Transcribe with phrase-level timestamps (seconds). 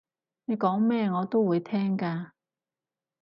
[0.45, 2.31] 你講咩我都會聽㗎